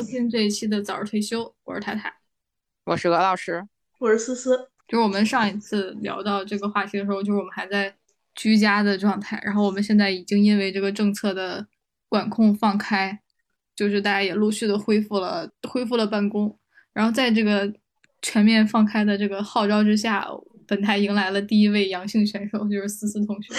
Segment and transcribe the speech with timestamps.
[0.00, 2.10] 欢迎收听这一期的早日退休，我是太太，
[2.86, 3.68] 我是鹅老师，
[3.98, 4.70] 我是思思。
[4.88, 7.94] 就是我们上一次聊到这个话题的时候，就是我们还在
[8.34, 11.66] 居家的状态，然后我们现在已经因为这个政策的
[12.08, 13.20] 管控放开，
[13.76, 16.58] 就是大家也陆续的恢复了恢复了办公，
[16.94, 17.70] 然后在这个
[18.22, 20.26] 全面放开的这个号召之下，
[20.66, 23.52] 本台迎来了第一位阳性选手，就是思思同学，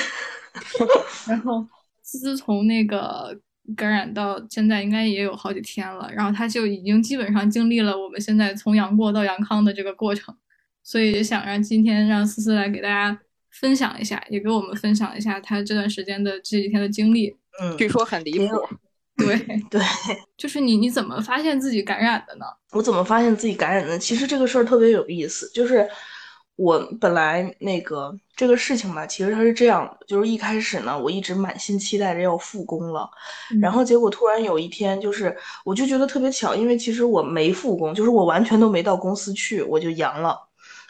[1.30, 1.64] 然后
[2.02, 3.40] 思思从那个。
[3.76, 10.36] 感染到现在应该也有好几天了，然后他就已经基本上经历了我们现在从阳过到阳康的这个过程，
[10.84, 17.36] 所以也想让今天让思思来给大家分享一下，也给我们分享一下他这段时间的这几天的经历。
[17.62, 18.48] 嗯，据说很离谱。
[19.18, 19.38] 对
[19.70, 19.82] 对，
[20.38, 22.46] 就是你你怎么发现自己感染的呢？
[22.72, 24.00] 我怎么发现自己感染的？
[24.00, 25.88] 其实这个事儿特别有意思，就是。
[26.58, 33.10] 我本来那个这个事情吧，其实它是这样的，就是一开始呢，我一直满心期待着要复工了，
[33.60, 35.36] 然后结果突然有一天，就是
[35.66, 40.38] 我就觉得特别巧，因为其实我没复工，就是我完全都没到公司去，我就阳了。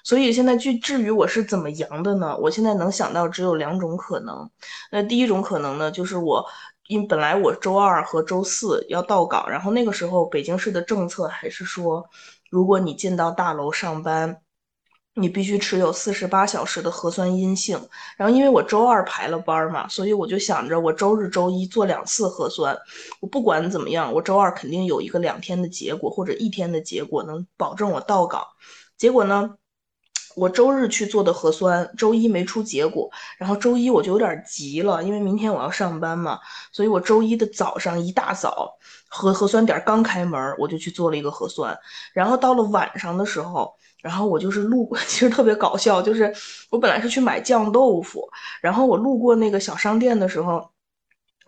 [0.04, 2.36] 所以现在就至于我是怎么阳的呢？
[2.38, 4.50] 我现在能想到只有两种可能。
[4.92, 6.46] 那第一种可能呢，就是我
[6.88, 12.10] 因本来我周二和周四要到岗，然后那个时候北京市的政策还是说，
[12.50, 14.42] 如果你进到大楼上班。
[15.14, 17.78] 你必须持有四十八小时的核酸阴性，
[18.16, 22.78] 然后因为我周二排了班嘛，所以我就想着我周日、周一做两次核酸，
[23.20, 28.42] 我不管怎么样，我周二肯定有一个两天的结果或者一天的结果，能保证我到岗。
[28.98, 29.50] 结果呢，
[30.38, 36.40] 我周日去做的核酸，周一没出结果，然后周一我就有点急了，因为明天我要上班嘛，
[36.72, 38.78] 所以我周一的早上一大早
[39.10, 41.78] 核核酸点刚开门，我就去做了一个核酸，
[42.14, 43.76] 然后到了晚上的时候。
[44.02, 46.34] 然后我就是路过， 其实特别搞笑，就是
[46.70, 48.28] 我本来是去买酱豆腐，
[48.62, 50.70] 然后我路过那个小商店的时候，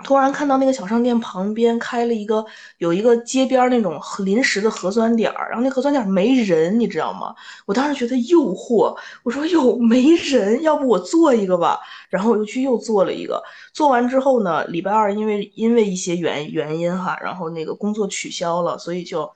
[0.03, 2.46] 突然看到那个小商店旁边开了一个
[2.78, 7.34] 有一个街边那种临时的核酸点儿，然后那核酸点儿没人，你知道吗？
[7.66, 11.80] 我当时觉得诱惑，我说哟没人，要不我做一个吧？
[12.09, 13.42] 然后我就去又做了一个，
[13.74, 19.31] 做完之后呢，礼拜二因为因为一些原原因哈，然后那个工作取消了，所以就。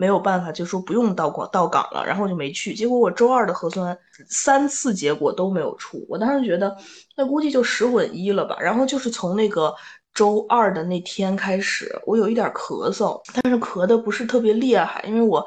[0.00, 2.72] 没有办法，就说不用到岗到岗了，然后我就没去。
[2.72, 3.98] 结果我周二的核酸
[4.28, 6.76] 三次结果都没有出，我当时觉得
[7.16, 8.56] 那估计就十混一了吧。
[8.60, 9.74] 然后就是从那个
[10.14, 15.44] 周二的那天开始，我有一点咳嗽，但是咳的不是特别厉害，因为我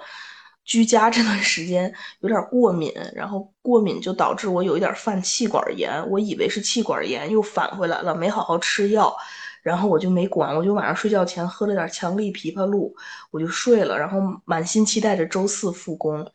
[0.66, 9.16] 居家这段时间有点过敏，然后过敏就导致我有一点犯气管炎，我以为是气管炎，又返回来了，没好好吃药。
[9.62, 12.94] 然后我就没管，我就晚上睡觉前喝了点强力枇杷露，
[13.32, 13.98] 我就睡了。
[13.98, 16.30] 然后满心期待着周四复工。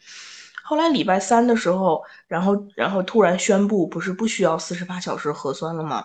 [0.62, 6.04] 后来礼拜三的时候，然后然后突然宣布，不是不需要四十八小时核酸了吗？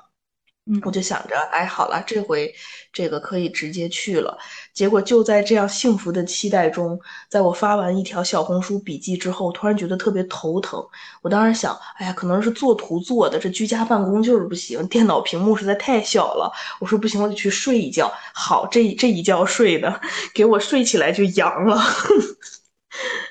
[0.86, 2.54] 我就想着，哎，好了，这回
[2.94, 4.38] 这个可以直接去了。
[4.74, 6.98] 结果就在这样幸福的期待中，
[7.30, 10.82] 在我发完一条小红书笔记之后，突然觉得特别头疼。
[11.22, 16.52] 我当时想，哎呀，可能是做图做的，这居家办公就是不行，电脑屏幕实在太小了。
[16.80, 18.12] 我说不行，我得去睡一觉。
[18.34, 20.00] 好，这这一觉睡的，
[20.34, 21.82] 给我睡起来就阳了。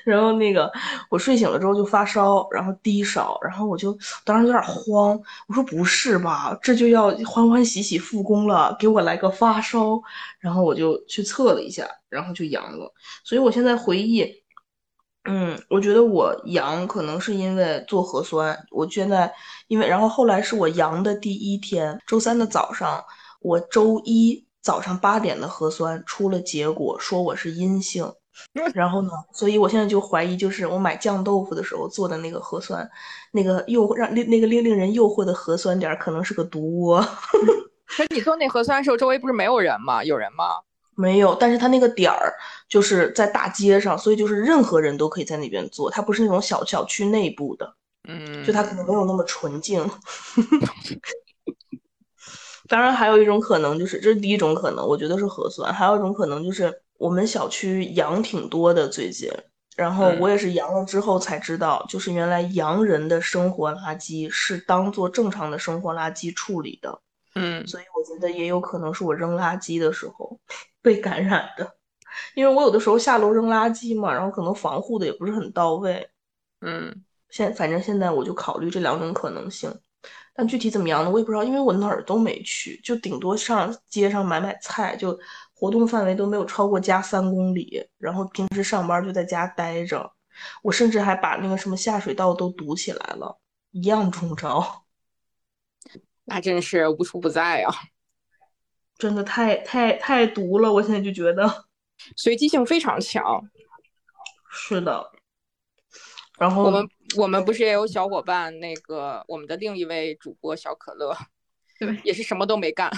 [0.03, 0.71] 然后那个
[1.09, 10.01] 我睡醒了之后就发烧，然后低烧，然后我就当时有点慌，我说不是吧，这就要欢欢喜喜复工了，给我来个发烧，
[10.39, 12.91] 然后我就去测了一下，然后就阳了。
[13.23, 14.25] 所以我现在回忆，
[15.25, 19.31] 嗯，我觉得我阳可能是因为做核酸，我现在
[19.67, 23.03] 因为然后后来是我阳的第一天，周三的早上，
[23.41, 28.11] 我周一早上八点的核酸出了结果，说我是阴性。
[28.73, 29.09] 然后呢？
[29.33, 32.89] 所以我现在就怀疑，就是我买酱豆腐的时候做的那个核酸，
[33.31, 37.01] 那个诱让令那个令令人诱惑的核酸点可能是个毒窝。
[37.87, 40.03] 可你做那核酸的时候，周围不是没有人吗？
[40.03, 40.45] 有人吗？
[40.95, 42.33] 没有，但是他那个点儿
[42.69, 47.73] 就是在大街上，所以就是任何人都可以在那边做，它不是那种小小区内部的。
[48.07, 49.85] 嗯，就它可能没有那么纯净。
[52.67, 55.73] 当然，还有一种可能就是，这是第一种可能，我觉得是核酸。
[55.73, 56.81] 还有一种可能就是。
[57.01, 59.27] 我们小区羊挺多的最近，
[59.75, 67.01] 然后我也是阳了之后才知道，就是原来洋人的生活垃圾是当做正常的生活垃圾处理的，
[67.33, 70.39] 嗯，所以我觉得也有可能是我扔垃圾的时候
[70.79, 71.75] 被感染的，
[72.35, 76.07] 因为我有的时候下楼扔垃圾嘛，然后可能防护的也不是很到位，
[76.61, 79.73] 嗯，现反正现在我就考虑这两种可能性，
[80.33, 85.19] 但具体怎么样呢，我也不知道，因为我哪儿都没去，就顶多上街上买买菜就。
[85.53, 90.11] 活动范围都没有超过家三公里，然后平时上班就在家待着，
[90.63, 93.37] 我甚至还把那个什么下水道都堵起来了，
[93.69, 94.85] 一样中招。
[96.25, 97.71] 那真是无处不在啊！
[98.97, 101.65] 真的太太太毒了，我现在就觉得。
[102.17, 103.47] 随机性非常强。
[104.49, 105.11] 是的。
[106.39, 111.15] 然后我们我们不是也有小伙伴，那个我们的另一位主播小可乐，
[111.79, 112.91] 对，也是什么都没干，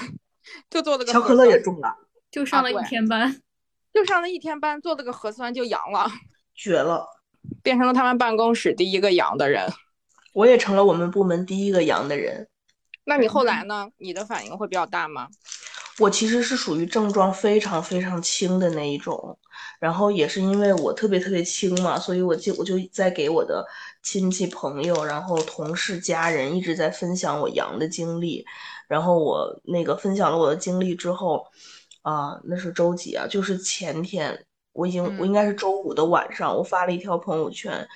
[0.70, 1.96] 就做了个小可乐也中了，
[2.32, 3.42] 就上了一天班，
[3.94, 6.08] 就上了一天班，做了个核酸就阳了，
[6.54, 7.08] 绝了，
[7.62, 9.72] 变成了他们办公室第一个阳的人。
[10.34, 12.48] 我也成了我们部门第一个阳的人。
[13.06, 13.90] 那你后来呢？
[13.98, 15.28] 你的反应会比较大吗？
[16.00, 19.38] 我其实是属于症状非常非常轻的那一种，
[19.80, 23.64] 然后也是因为我特别特别轻嘛，所以我就我就在给我的
[24.04, 28.46] 亲戚朋友、然后同事、家人一直在分享我阳的经历，
[28.88, 31.44] 然后我那个分享了我的经历之后，
[32.04, 33.26] 啊，那是周几啊？
[33.28, 37.88] 就是前天，我已经我应该是周五的晚上，我发了一条朋友圈，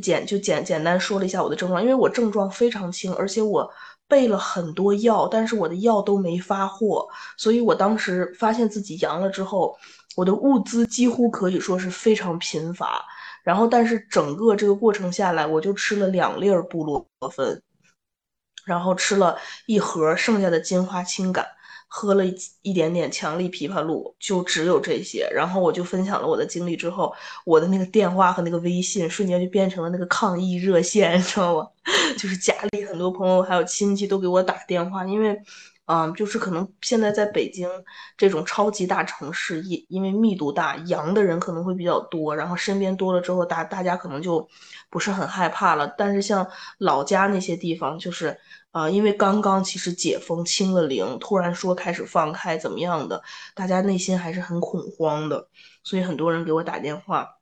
[0.00, 3.70] 简就简简单说了一下我的症状，因为我症状非常轻，而且我。
[4.10, 7.06] 备了很多药，但是我的药都没发货，
[7.36, 9.76] 所以我当时发现自己阳了之后，
[10.16, 13.04] 我的物资几乎可以说是非常贫乏。
[13.48, 17.62] 然后，但是整个这个过程下来，我就吃了两粒布洛芬，
[18.66, 21.46] 然后吃了一盒剩下的金花清感。
[21.90, 22.22] 喝了
[22.60, 25.26] 一点点强力枇杷露，就只有这些。
[25.32, 27.10] 然后我就分享了我的经历之后，
[27.46, 31.66] 我的那个电话和那个微信瞬间就变成了那个抗疫热线，你知道吗？
[32.18, 35.34] 就是家里很多朋友还有亲戚都给我打电话，因为，
[35.88, 37.68] 嗯，就是可能现在在北京
[38.16, 44.46] 这种超级大城市，因因为密度大，阳的人可能会比较多，然后身边多了之后，大大家可能就
[44.90, 45.88] 不是很害怕了。
[45.98, 46.46] 但是像
[46.78, 48.38] 老家那些地方，就是。
[48.70, 53.20] 啊，因为刚刚其实解封清了零，突然说开始放开怎么样的，
[53.54, 55.48] 大家内心还是很恐慌的，
[55.82, 57.37] 所以很多人给我打电话，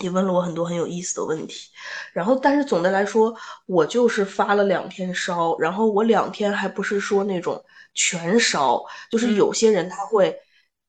[0.00, 1.70] 也问了我很多很有意思的问题。
[2.12, 3.34] 然后，但是总的来说，
[3.66, 10.36] 我就是发了两天烧，然后我两天还不是说那种全烧，就是有些人他会。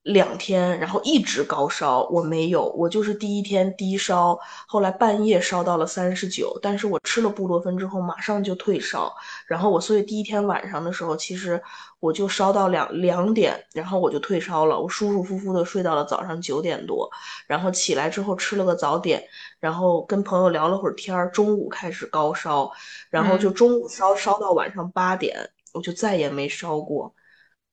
[0.03, 9.15] 两天，然后一直高烧，我没有，我就是第一天低烧，后来半夜烧到了三十九，但是我吃了布洛芬之后马上就退烧，
[9.47, 11.61] 然后我所以第一天晚上的时候，其实
[12.01, 17.09] 我就烧到两两点，然后我就退烧了，我舒舒服服的睡到了早上九点多，
[17.47, 19.23] 然后起来之后吃了个早点，
[19.61, 22.69] 然后跟朋友聊了会儿天儿，中午开始高烧，
[23.09, 27.15] 然后就中午烧烧到晚上八点，我就再也没烧过，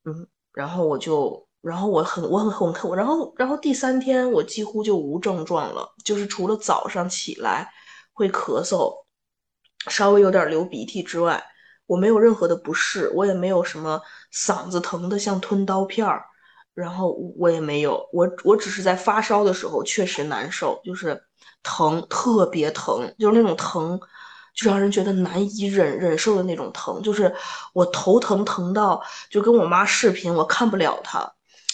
[0.05, 1.44] 嗯，然后我就。
[1.62, 7.71] 然后我很我很很很，然后然后第三天我几乎就无症状了，就是除了早上起来
[8.12, 8.93] 会咳嗽，
[9.89, 11.43] 稍微有点流鼻涕之外，
[11.87, 14.01] 我没有任何的不适，我也没有什么
[14.33, 16.25] 嗓子疼的像吞刀片儿，
[16.73, 21.23] 然后我也没有，我我只是在发烧的时候确实难受，就是
[21.62, 24.01] 疼特别疼，就是那种疼
[24.55, 27.35] 就让人觉得难以忍忍受的那种疼，就是
[27.75, 31.31] 我头疼疼到就跟我妈视频，我看不了她。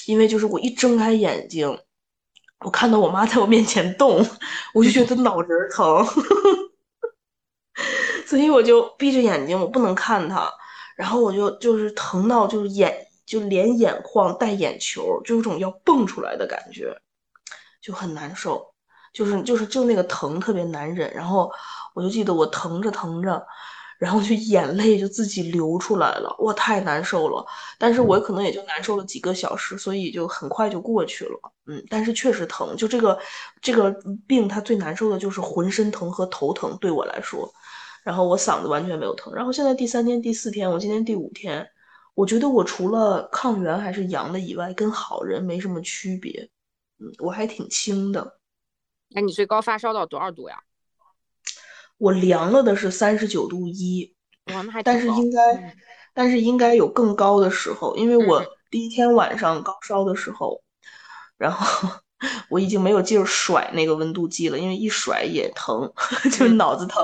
[0.07, 1.79] 因为就是我一睁开眼睛，
[2.61, 4.25] 我看到我妈在我面前动，
[4.73, 6.07] 我就觉得脑仁疼，
[8.27, 10.51] 所以我就闭着眼睛，我不能看她，
[10.97, 16.97] 然后我就就是疼到就是眼就连眼眶带眼球，就有种要蹦出来的感觉，
[17.83, 18.65] 就很难受，
[19.13, 21.51] 就是就是就那个疼特别难忍，然后
[21.95, 23.47] 我就记得我疼着疼着。
[23.99, 27.45] 然后就眼泪就自己流出来了，哇，太难受了。
[27.79, 31.53] 但是我可能也就难受了几个小时，所以就很快就过去了。
[31.67, 33.19] 嗯，但是确实疼，就这个
[33.61, 33.91] 这个
[34.27, 37.51] 病，它最难受的就是浑身疼和头疼，对我来说。
[38.05, 39.35] 然后我嗓子完全没有疼。
[39.35, 41.67] 然后现在第三天、第四天，我今天第五天，
[42.15, 46.49] 我觉得我除了抗原还是阳的以外，跟好人没什么区别。
[47.01, 48.39] 嗯，我还挺轻的。
[49.09, 50.63] 那，你最高发烧到多少度呀？
[51.99, 54.15] 我量了的是三十九度一，
[54.85, 55.75] 但是应该，
[56.15, 60.61] 但是应该有更高的时候，因为我第一天晚上高烧的时候，
[61.39, 61.89] 然后
[62.49, 65.91] 我已经没有劲儿甩那个温度计了，因为一甩也疼，
[66.33, 67.03] 就脑子疼，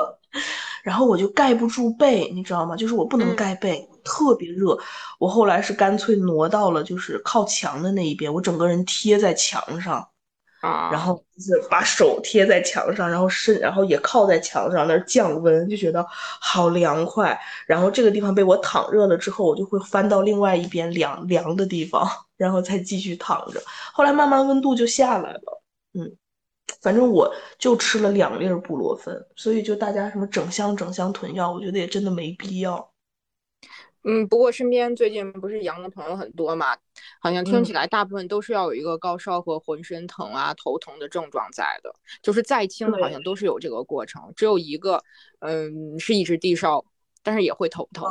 [0.83, 2.77] 然后我就盖不住被，你知道吗？
[2.77, 4.79] 就是我不能盖被，特别热，
[5.19, 10.07] 我后来是干脆挪到了就是靠墙的那一边，我整个人贴在墙上。
[10.62, 17.38] 啊，然后就是把手贴在墙上，然后身，然后也靠在墙上那儿降温，就觉得好凉快。
[17.66, 23.61] 然后这个地方被我躺热了之后，我就会翻到另外一边凉凉的地方，然后再继续躺着。
[23.92, 25.62] 后来慢慢温度就下来了，
[25.95, 26.16] 嗯，
[26.81, 32.88] 反正我就吃了两粒布洛芬，所以就大家什么整箱整箱囤药，我觉得也真的没必要。
[34.04, 36.76] 嗯，不过身边最近不是阳的朋友很多嘛，
[37.23, 45.00] 好像听起来大部分都是要有一个高烧和浑身疼啊、头疼的症状在的，就是再轻的好像都是有这个过程，只有一个，
[45.38, 46.85] 嗯，是一直低烧，
[47.23, 48.05] 但是也会头疼。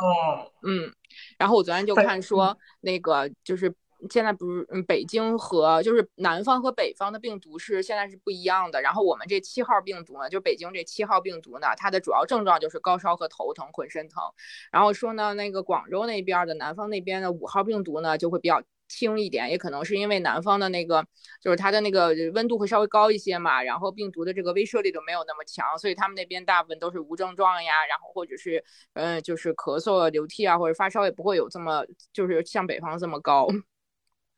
[0.62, 0.90] 嗯，
[1.36, 3.74] 然后我昨天就看说那个就是
[4.08, 8.80] 现在不是嗯，北京和就是南方和北方的病毒是现在是不一样的。
[8.80, 14.22] 然后我们这七号病毒呢，就北京这七号病毒呢，它的主要症状就是高烧和头疼、浑身疼。
[14.70, 18.62] 然后说呢，那个广州那边的南方那边的五号病毒呢，就会比较。
[18.92, 21.02] 轻一点，也可能是因为南方的那个，
[21.40, 33.48] 就是它的那个温度会稍微高一些嘛，然后病毒的这个威慑力就没有那么强，所以他们那边大部分都是无症状呀，然后或者是，嗯，就是咳嗽啊、流涕啊，或者发烧也不会有这么，就是像北方这么高。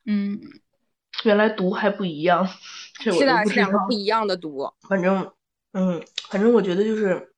[0.05, 0.39] 嗯，
[1.25, 2.47] 原来毒还不一样，
[2.99, 4.71] 是的，是两个不一样的毒。
[4.87, 5.29] 反正，
[5.73, 7.33] 嗯，反正我觉得就是，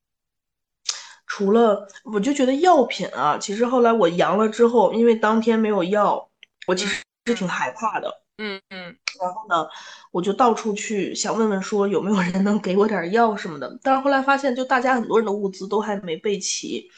[1.26, 6.30] 除了我就觉得药品啊，其实后来我阳了之后，因为当天没有药，
[6.68, 7.04] 我其实。
[7.28, 9.68] 是挺害怕的，嗯嗯，然后呢，
[10.12, 16.90] 我就到处去想问问说有没有人能给我点药什么的，但是后来发现就大家很多人的物资都还没备齐。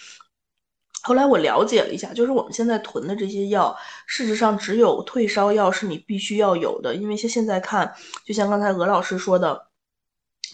[1.02, 7.96] 后来我了解了一下，就是我们现在囤的这些药，事实上只有退烧药是你必须要有的，因为现现在看，
[8.26, 9.68] 就像刚才鹅老师说的。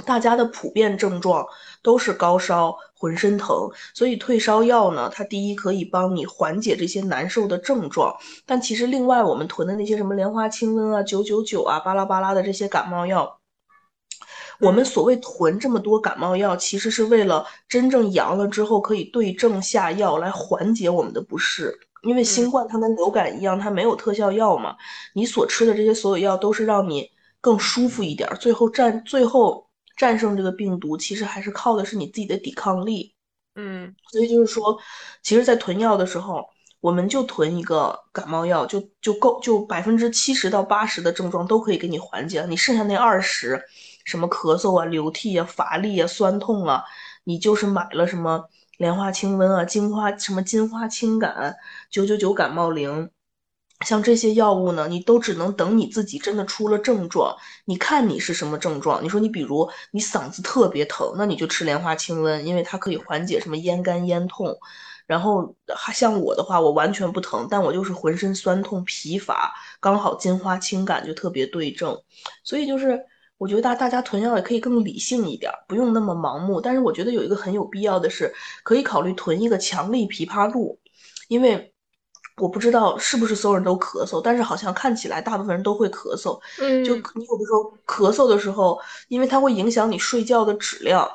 [0.05, 1.47] 大家的普遍症状
[1.81, 13.37] 都是高烧、浑身疼，所以退烧药呢，它第一可以帮你缓解这些难受的症状，但其实另外我们囤的那些什么莲花清瘟啊、九九九啊、巴拉巴拉的这些感冒药，
[14.59, 24.75] 我们所谓囤这么多感冒药，其实是为了真正阳了之后可以对症下药来缓解我们的不适，因为新冠它跟流感一样，它没有特效药嘛，
[25.13, 29.64] 你所吃的这些所有药都是让你更舒服一点，最后占最后。
[29.95, 33.13] 战胜这个病毒，其实还是靠的是你自己的抵抗力。
[33.55, 34.77] 嗯，所以就是说，
[35.23, 36.45] 其实，在囤药的时候，
[36.81, 42.47] 我们就囤一个感冒药，就就够，就百分之七十到八十的症状都可以给你缓解了。
[42.47, 43.63] 你剩下那二十，
[44.03, 46.83] 什么咳嗽啊、流涕啊、乏力啊、酸痛啊，
[47.23, 48.43] 你就是买了什么
[48.77, 51.55] 莲花清瘟啊、金花什么金花清感、
[51.89, 53.09] 九九九感冒灵。
[53.81, 59.03] 像这些药物呢，你都只能等你自己真的出了症状，你看你是什么症状。
[59.03, 64.57] 你说你比如你嗓子特别疼，那你就吃莲花清瘟，因为它可以缓解什么咽干咽痛。
[65.05, 72.01] 然后还像我的话，我完全不疼，但我就是浑身酸痛疲乏，刚好金花清感就特别对症。
[72.43, 72.99] 所以就是
[73.37, 76.61] 我觉得大大家囤药也可以更理性一点，不用那么盲目。
[76.61, 80.79] 但是我觉得有一个很有必要的是，可以考虑囤一个强力枇杷露，
[81.27, 81.73] 因为。
[82.37, 86.39] 我不知道是不是所有人都咳嗽，但是好像看起来大部分人都会咳嗽。
[86.59, 91.09] 嗯，就你有的时候咳嗽的时候，因为它会影响你睡觉的质量，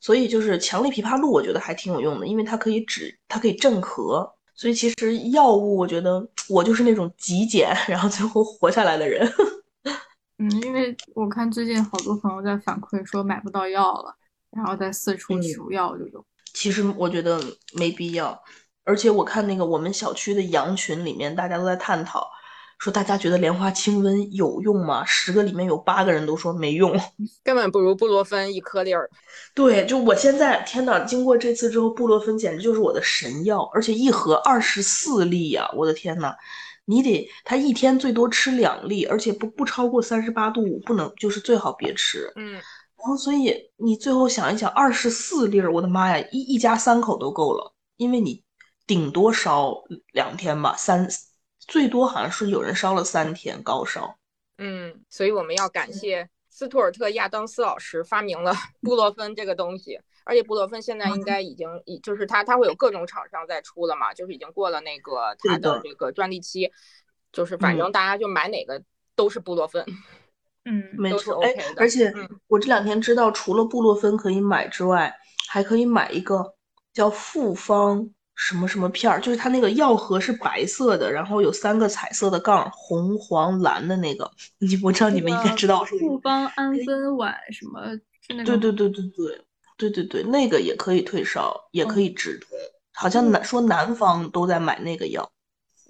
[0.00, 4.30] 所以就是强力枇杷露，我觉得还挺有用的，因为它可以止，它可以镇咳。
[4.54, 9.30] 所以其实药物，我觉得我就是那种极简，然后最后活下来的人。
[10.38, 14.14] 嗯，因为我看最近好多朋友在反馈说买不到药了，
[14.50, 16.24] 然后在四处求药这种。
[16.54, 17.40] 其实我觉得
[17.74, 18.40] 没必要。
[18.84, 22.28] 而且我看那个我们小区的羊群里面，大家都在探讨，
[22.78, 25.04] 说大家觉得莲花清瘟有用吗？
[25.04, 26.92] 十个里面有八个人都说没用，
[27.44, 29.08] 根本不如布洛芬一颗粒儿。
[29.54, 35.70] 对，就我现在，天呐，经过这次之后，布洛芬简直就是我的神药，而且一盒二十四粒呀！
[35.76, 36.34] 我的天呐，
[36.84, 42.32] 你得他一天最多吃两粒，而且不不超过三十八度五，不能就是最好别吃。
[42.34, 48.42] 嗯，然后所以你最后想一想，二十四粒儿，我的妈呀，一一家三口都够了，因为你。
[48.86, 51.08] 顶多烧两天吧，三
[51.58, 54.18] 最多好像是有人烧了三天高烧。
[54.58, 66.70] 嗯，所以我们要感谢斯图尔特·亚当斯老师发明了布洛芬这个东西，而且布洛芬现在应该已经，已就是它它会有各种厂商在出了嘛，就是已经过了那个它的这个专利期，
[67.32, 68.82] 就是反正大家就买哪个
[69.16, 69.84] 都是布洛芬。
[70.64, 71.42] 嗯，没错。
[71.42, 72.12] 哎，而且
[72.46, 75.12] 我这两天知道，除了布洛芬可以买之外，
[75.48, 76.54] 还可以买一个
[76.92, 78.10] 叫复方。
[78.34, 84.30] 什么什么片儿，就是它那个药盒是白色的，然后有三个彩色的杠，红、黄、蓝的那个。
[84.58, 85.84] 你我知道你们应该知道。
[85.84, 87.80] 复方氨酚烷什么？
[88.28, 89.10] 对对对对对
[89.76, 92.48] 对对对，那个也可以退烧，也可以止痛。
[92.94, 95.30] 好像南说南方都在买那个药。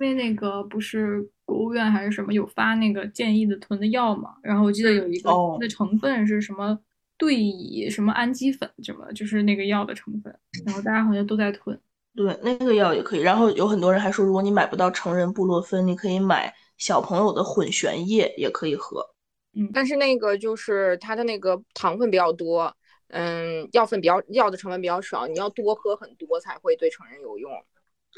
[0.00, 4.34] 因为那个不是国务院还是什么有发那个建议的囤的药嘛？
[4.42, 5.30] 然后我记得有一个
[5.60, 6.76] 的成分是什么
[7.16, 10.34] 对乙什么氨基粉什么，就是那个药的成分。
[10.66, 11.78] 然后大家好像都在囤。
[12.14, 13.20] 对，那个药也可以。
[13.20, 19.14] 然后有很多人还说，如果你买不到成人布洛芬，你可以买小朋友的混悬液，也可以喝。
[19.54, 22.74] 嗯，但是那个就是它的那个糖分比较多，
[23.08, 27.50] 嗯，药分比较药的成分比较少，你要多喝很多才会对成人有用。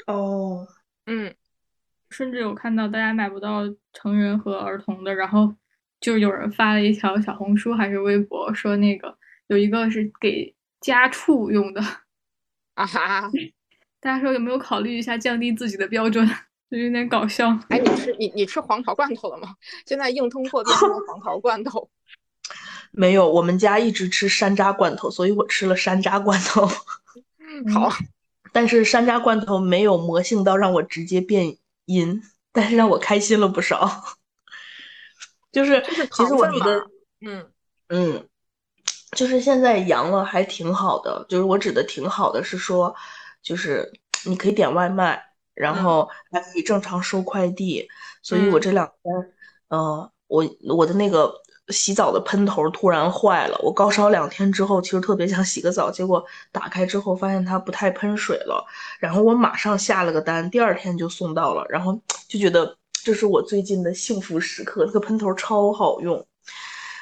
[0.07, 0.67] 哦，
[1.05, 1.33] 嗯，
[2.09, 3.61] 甚至有看到大家买不到
[3.93, 5.53] 成人和儿童的，然后
[6.01, 11.81] 就有人发了一条小红书还是微博，说那个有一个是给家畜用的。
[12.73, 13.31] 啊哈。
[14.05, 16.29] 大家说有没有考虑一下降低自己的标准？
[16.69, 17.49] 就有点搞笑。
[17.69, 19.55] 哎，你吃你你吃黄桃罐头了吗？
[19.87, 21.89] 现在硬通货变成了黄桃罐头。
[22.93, 26.67] 没有，我们家一直吃山楂罐头，所以我吃了山楂罐头。
[27.73, 27.91] 好，
[28.53, 32.21] 但是山楂罐头没有魔性到让我直接变阴，
[32.51, 34.19] 但是让我开心了不少。
[35.51, 36.87] 就是其实我觉得，
[37.21, 37.47] 嗯
[37.87, 38.27] 嗯，
[39.13, 41.25] 就是现在阳了还挺好的。
[41.27, 42.95] 就是我指的挺好的是说，
[43.45, 43.89] 就是
[44.25, 45.23] 你可以点外卖，
[45.53, 47.87] 然后还可以正常收快递。
[48.21, 49.15] 所以我这两天，
[49.69, 51.33] 嗯，我我的那个
[51.69, 58.65] 洗澡的喷头突然坏了，我高烧两天之后，其实特别想洗个澡，结果打开之后发现它不太喷水了，
[58.99, 61.97] 然后我马上下了个单，第二天就送到了，然后
[62.27, 62.75] 就觉得。
[63.05, 66.25] 这是我最近的幸福时刻，这个喷头超好用。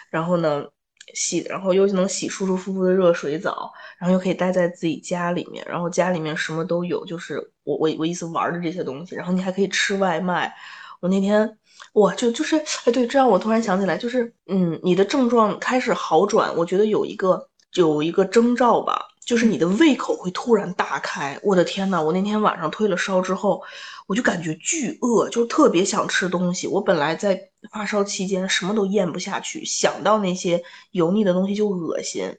[0.10, 0.66] 然后呢，
[1.14, 9.16] 洗，然后又能洗舒舒服服的热水澡，然后又可以待在自己家里面，然后家里面什么都有，就是我我我意思玩的这些东西。
[9.16, 10.54] 然后你还可以吃外卖。
[11.00, 11.58] 我那天，
[11.94, 12.56] 哇，就就是，
[12.86, 21.40] 哎，对，这让我突然想起来，就是，嗯，你的症状开始好转，我觉得有一个有一个征兆吧，就是你的胃口会突然大开。
[21.44, 23.62] 我的天呐，我那天晚上退了烧之后。
[24.06, 26.68] 我就感觉巨饿，就特别想吃东西。
[26.68, 27.40] 我本来在
[27.72, 30.62] 发烧期间什么都咽不下去，想到那些
[30.92, 32.38] 油腻的东西就恶心。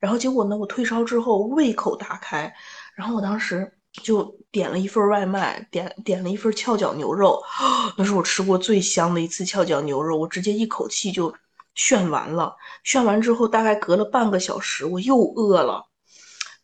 [0.00, 2.50] 然后结果呢，我退烧之后胃口大开，
[2.96, 3.70] 然后我当时
[4.02, 7.38] 就点了一份外卖，点点了一份翘脚牛肉，
[7.98, 11.32] 那是我吃过最香的一次翘脚牛肉，我直接一口气就
[11.74, 12.56] 炫完了。
[12.82, 15.84] 炫完之后，大概隔了半个小时，我又饿了。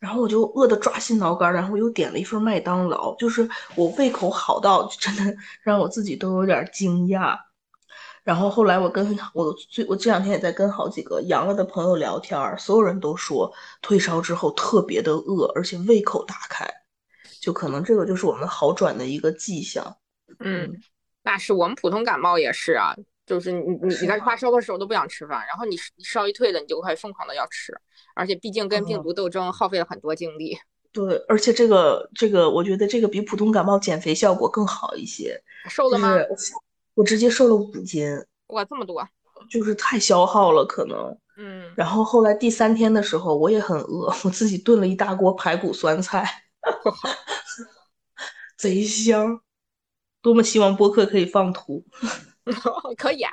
[0.01, 7.37] 然后我就饿得抓心挠肝，然后又点了一份麦当劳，就是我胃口好到真的 让我自己都有点惊讶。
[8.23, 16.67] 然后后来我跟我最我这两天也在跟好几个阳了的朋友聊天，所有人都说退烧之后特别的饿，而且胃口大开，
[17.39, 19.97] 就可能这个就是我们好转的一个迹象。
[20.39, 20.81] 嗯，
[21.21, 22.95] 那是我们普通感冒也是啊。
[23.31, 27.73] 就是你你你在发烧的时候都不想吃饭，然后你你烧一退了，你就会疯狂的要吃，
[28.13, 30.59] 而且毕竟跟病毒斗争耗费了很多精力。
[30.91, 35.41] 对，而且这个这个，我觉得这个比普通感冒减肥效果更好一些。
[35.69, 36.13] 瘦了吗？
[36.93, 38.05] 我直接瘦了五斤。
[38.47, 39.07] 哇，这么多！
[39.49, 41.17] 就是太消耗了，可能。
[41.37, 41.71] 嗯。
[41.77, 46.29] 然后后来第三天的时候，我也很饿，我自己炖了一大锅排骨酸菜，
[48.59, 49.39] 贼香。
[50.21, 51.83] 多么希望播客可以放图。
[52.97, 53.25] 可以，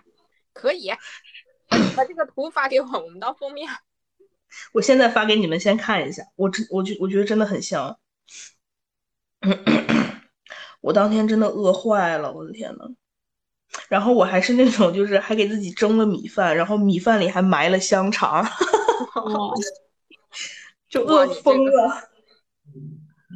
[0.52, 0.90] 可以，
[1.96, 3.68] 把这个图发给我，我们当封面。
[4.72, 6.22] 我现在发给你们，先看一下。
[6.37, 7.98] 我真，我觉，我觉得真的很香。
[10.81, 12.85] 我当天真的饿坏了，我的天呐。
[13.88, 18.42] 然后我还是那种，就是还给自己蒸了米饭，然后米饭里还埋了香肠，
[20.88, 22.09] 就饿疯了。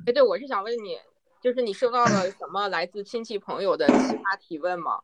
[0.06, 0.96] 哎，对，我是想问你，
[1.42, 5.00] 就是你收到了什么来自亲戚朋友的奇葩提问吗？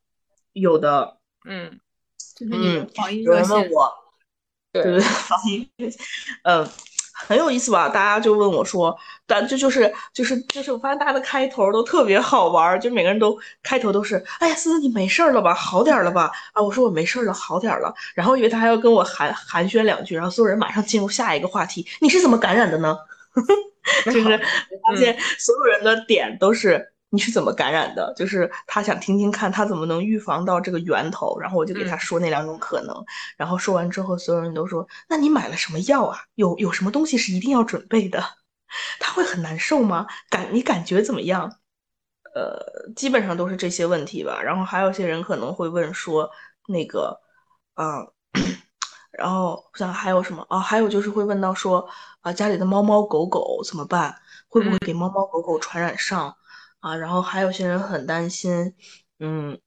[0.53, 1.79] 有的，嗯，
[2.41, 2.89] 嗯，
[3.23, 3.93] 有人问我，
[4.73, 6.01] 对对对， 防疫热线，
[6.43, 6.69] 嗯，
[7.13, 7.89] 很有意思吧？
[7.89, 15.55] 大家就问我说，但这就是就是就是，我发现大家的开头都特别好玩，就每个人都开头都是，哎呀，思思你没事了吧？
[15.55, 16.31] 好点了吧？
[16.53, 17.95] 啊，我说我没事了，好点了。
[18.15, 22.97] 然后以为他还要跟我寒寒暄两句，然后所有人马上进入下一个话题，你是怎么感染的呢？
[24.05, 24.39] 就是
[24.87, 26.93] 发现所有人的点都是。
[27.11, 28.13] 你是怎么感染的？
[28.17, 33.05] 就是他想听听看他怎么能预防到这个源头，然后我就给他说那两种可能，
[33.37, 36.19] 然后说完之后，所有人都说：“那你买了什么药啊？
[36.35, 38.23] 有有什么东西是一定要准备的？
[39.01, 40.07] 他会很难受吗？
[40.29, 41.51] 感你感觉怎么样？”
[42.35, 44.41] 呃，基本上都是这些问题吧。
[44.43, 46.31] 然后还有些人可能会问说
[46.69, 47.19] 那个，
[47.77, 48.07] 嗯，
[49.11, 50.61] 然后我想还有什么啊？
[50.61, 51.89] 还有就是会问到说
[52.21, 54.15] 啊，家里的猫猫狗狗怎么办？
[54.47, 56.37] 会不会给猫猫狗狗传染上？
[56.81, 58.75] 啊，然后还有些人很担心，
[59.19, 59.59] 嗯，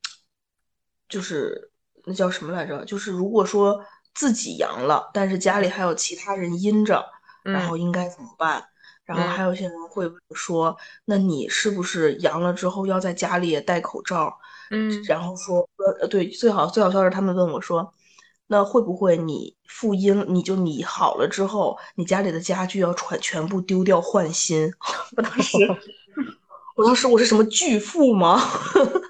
[1.10, 1.72] 就是
[2.06, 2.86] 那叫什么来着？
[2.86, 7.06] 就是如果说自己阳了，但是家里还有其他人阴着，
[7.44, 8.64] 然后应该怎么办？
[9.04, 14.34] 然后还有些人会说，那你是不是阳了之后要在家里也戴口罩？
[14.70, 15.68] 嗯，然后说，
[16.00, 17.94] 呃，对，最好最好笑是他们问我说，
[18.48, 24.72] 那会不会你复阴，你就你好了之后，你家里的家具要全全部丢掉换新？
[25.18, 25.58] 我当时。
[26.82, 28.42] 我当时我是什么巨富吗？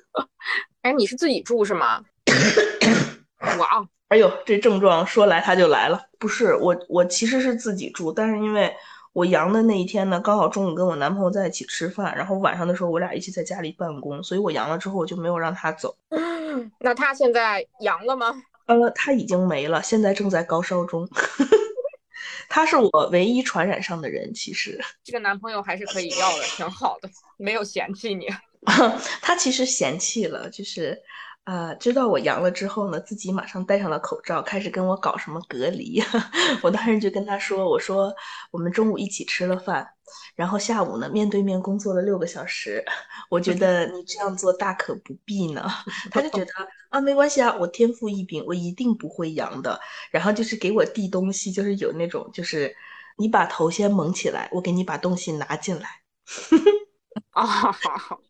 [0.84, 2.04] 哎，你是自己住是吗？
[3.58, 3.88] 哇哦！
[4.10, 6.02] 哎呦，这症状说来他就来了。
[6.20, 8.70] 不是我，我其实是自己住，但是因为
[9.14, 15.96] 我阳的那一天呢，刚好中午跟我男朋友在一起吃饭，然后晚上的时候我俩一起在家里办公，所以我阳了之后我就没有让他走。
[16.80, 18.36] 那他现在阳了吗？
[18.66, 21.08] 呃，他已经没了，现在正在高烧中。
[22.54, 28.28] 他是我唯一传染上的人，其实这个男朋友还是可以要的，挺好的，没有嫌弃你。
[29.24, 31.02] 他其实嫌弃了，就是
[31.52, 36.02] 呃，知道我阳了之后呢，自己马上戴上了口罩，开始跟我搞什么隔离。
[36.64, 38.10] 我当时就跟他说：“我说
[38.52, 39.86] 我们中午一起吃了饭，
[40.34, 42.82] 然后下午呢面对面工作了六个小时，
[43.30, 45.68] 我觉得你这样做大可不必呢。
[46.10, 46.52] ”他就觉得
[46.88, 49.78] 啊，没关系啊，我天赋异禀，我一定不会阳的。
[50.10, 52.74] 然后就是给我递东西，就是有那种就是
[53.18, 55.90] 你把头先蒙起来，我给你把东西拿进来。
[57.39, 57.74] 啊，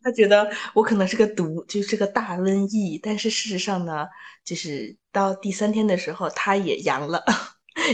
[0.02, 2.96] 他觉得我可能是个毒，就是个大瘟疫。
[3.02, 4.06] 但是事实上呢，
[4.44, 7.20] 就是到第三天的时候，他也阳了。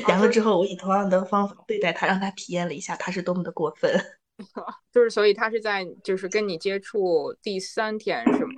[0.09, 3.90] 阳了之后，我以同样的方法对待他，让他体验了一下他是多么的过分。
[4.92, 8.53] 就是，所以他是在就是跟你接触第三天是吗？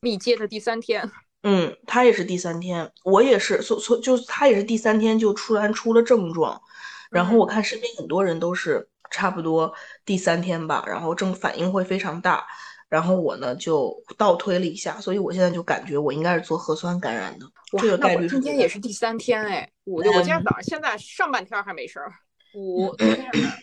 [0.00, 1.10] 密接的第三天。
[1.44, 6.60] 嗯，他也是第三天，我也是，所所就是他也是第三天就突然出了症状。
[7.10, 8.86] 然后我看身边很多人都是。
[9.10, 9.72] 差不多
[10.04, 12.46] 第三天吧，然后正反应会非常大，
[12.88, 17.46] 然后我呢就倒推了一下，所以我现在就感觉我应该是做核酸感染的，
[17.78, 18.28] 这个概率。
[18.28, 22.12] 今天也是第三天哎，五六，我今天早上现在上半天还没事儿，
[22.54, 22.86] 五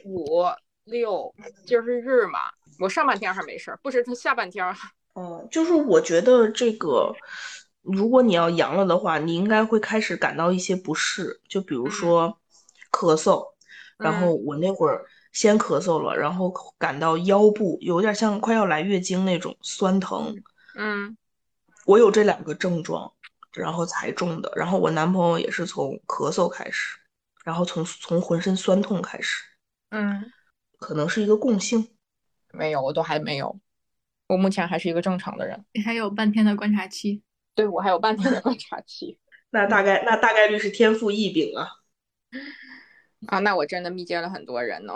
[0.05, 0.43] 五
[0.85, 1.33] 六
[1.65, 2.39] 今儿是日嘛，
[2.79, 4.65] 我上半天还没事儿，不是他下半天。
[5.15, 7.13] 嗯，就是我觉得这个，
[7.81, 12.37] 如果你要阳了的话，你应该会开始感到一些不适，就比如说
[12.91, 13.45] 咳嗽，
[13.97, 15.05] 然后我那会儿。
[15.33, 20.33] 先咳嗽了，然后感到腰部有点像快要来月经那种酸疼。
[20.75, 21.17] 嗯，
[21.85, 23.11] 我有这两个症状，
[23.53, 24.53] 然后才中的。
[24.55, 26.99] 然后我男朋友也是从咳嗽开始，
[27.43, 29.43] 然后从从浑身酸痛开始。
[29.89, 30.31] 嗯，
[30.77, 31.89] 可能是一个共性。
[32.51, 33.59] 没有，我都还没有。
[34.27, 35.65] 我目前还是一个正常的人。
[35.73, 37.23] 你还有半天的观察期。
[37.55, 39.17] 对，我还有半天的观察期。
[39.49, 41.67] 那大概那大概率是天赋异禀啊。
[43.27, 44.93] 啊，那我真的密接了很多人呢。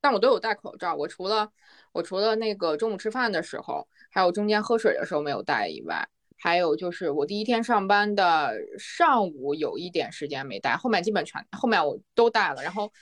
[0.00, 1.50] 但我都有戴口罩，我除了
[1.92, 12.62] 我除了那个中午吃饭的时候，还有中间喝水的时候没有戴以外，还有就是我第一天上班的上午有一点时间没戴，后面基本全后面我都戴了。
[12.62, 12.92] 然后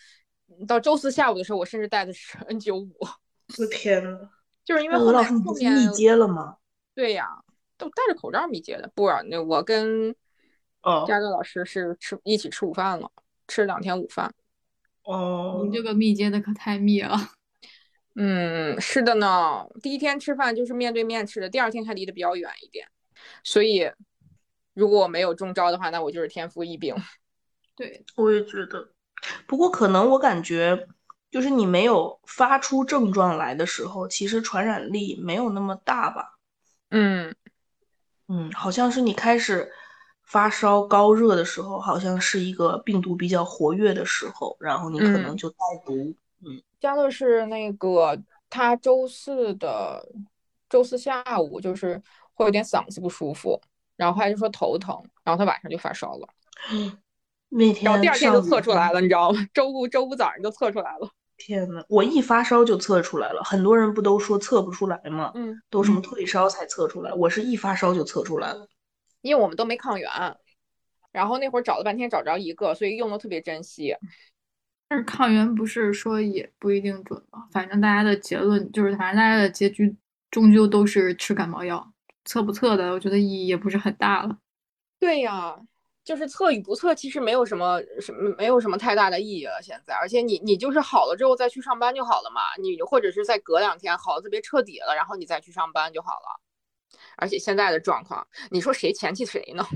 [0.67, 2.89] 到周四下午的时候，我甚至戴的是 N95。
[3.01, 3.07] 我
[3.59, 4.31] 的天呐，
[4.65, 6.57] 就是因为后面后面密接了吗？
[6.95, 7.29] 对呀，
[7.77, 8.91] 都戴着口罩密接的。
[8.95, 10.15] 不，那我跟
[11.07, 13.11] 佳乐老师是吃一起吃午饭了，
[13.49, 14.33] 吃了两天午饭。
[15.05, 17.17] 哦，你这个密接的可太密了。
[18.17, 19.67] 嗯，是的呢。
[19.83, 22.87] 第一天吃饭就是面对面吃的，第二天还离得比较远一点。
[23.43, 23.90] 所以，
[24.73, 26.95] 如果我没有中招的话，那我就是天赋异禀。
[27.77, 28.88] 对，我也觉得。
[29.47, 30.87] 不过可能我感觉，
[31.31, 36.38] 就是你没有发出症状来的时候，其实传染力没有那么大吧？
[36.90, 37.35] 嗯
[38.29, 39.73] 嗯，好像是你开始。
[40.25, 46.15] 发烧高热的时候，好像是一个病毒比较活跃的时候，然后你可能就带毒。
[46.45, 48.19] 嗯，加乐是那个
[48.51, 50.07] 他周四的
[50.69, 52.01] 周四下午就是
[52.35, 53.61] 会有点嗓子不舒服，
[53.97, 56.29] 然后他就说头疼，然后他晚上就发烧了。
[57.51, 59.47] 那天，然后第二天就测出来了，你知道吗？
[59.55, 61.09] 周五周五早上就测出来了。
[61.37, 65.31] 天呐，我一发烧就测出来了，很多人不都说测不出来吗？
[65.35, 68.67] 嗯，都什么退烧才测出来，我是一发烧就测出来了。
[69.25, 70.11] 因为我们都没抗原，
[71.11, 73.97] 然后那会儿找了半天找着一个，所以用的特别珍惜。
[74.87, 77.49] 但是抗原不是说也不一定准吗？
[77.51, 79.97] 反正大家的结论就是，反正大家的结局
[80.31, 81.91] 终究都是吃感冒药。
[82.27, 84.37] 测不测的，我觉得意义也不是很大了。
[85.01, 85.59] 对呀，
[86.05, 89.59] 就是测与不测，其实没有什么什么没有什么太大的意义了。
[89.63, 92.43] 现在，而且你你就是好了之后再去上班就好了嘛。
[92.61, 96.41] 你或者是再隔两天好的特别彻底了，然后你再去上班就好了。
[97.16, 99.66] 而且现在的状况，你说谁嫌弃谁呢？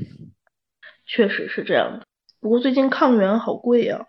[1.07, 2.07] 确实是这样的。
[2.41, 4.07] 不过最近抗原好贵呀，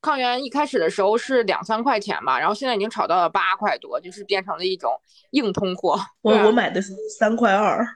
[0.00, 4.92] 抗原一开始的时候是两三块钱吧，然后现在已经炒到了八块多，就是变成了一种
[5.30, 5.98] 硬通货。
[6.22, 7.86] 我我买的是三块二。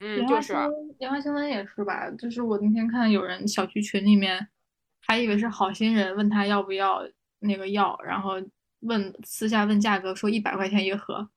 [0.00, 0.54] 嗯，就是。
[0.98, 2.10] 莲花清瘟也是吧？
[2.18, 4.46] 就是我那天看有人小区群里面，
[5.00, 7.02] 还以为是好心人问他要不要
[7.40, 8.34] 那个药，然后
[8.80, 11.28] 问私下问价格，说一百块钱一盒。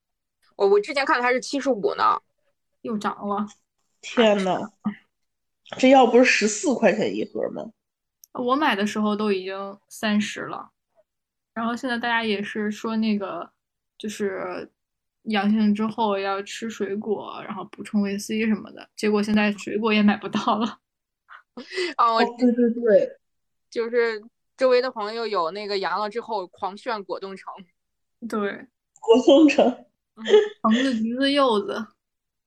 [0.56, 2.20] 我我之前看的还是七十五呢。
[2.82, 3.46] 又涨了！
[4.00, 4.70] 天呐，
[5.76, 7.72] 这药不是十四块钱一盒吗？
[8.32, 10.70] 我买的时候都已经三十了，
[11.52, 13.50] 然后现在大家也是说那个，
[13.98, 14.70] 就是
[15.22, 18.88] 阳性之后要吃水果，然后补充维 C 什么的。
[18.94, 20.78] 结果现在水果也买不到了。
[21.96, 23.18] 哦，对对对，
[23.68, 24.22] 就是
[24.56, 27.52] 周围的朋友有那个阳了之后狂炫果冻橙。
[28.28, 28.38] 对，
[29.00, 29.86] 果冻橙，
[30.62, 31.84] 橙子、橘子、柚子。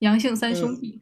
[0.02, 1.02] 阳性三兄弟，